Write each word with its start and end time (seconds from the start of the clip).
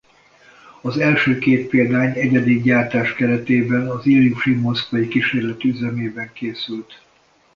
Az 0.81 0.97
első 0.97 1.37
két 1.39 1.69
példány 1.69 2.13
egyedi 2.15 2.61
gyártás 2.61 3.13
keretében 3.13 3.89
az 3.89 4.05
Iljusin 4.05 4.57
moszkvai 4.57 5.07
kísérleti 5.07 5.69
üzemében 5.69 6.33
készült. 6.33 7.01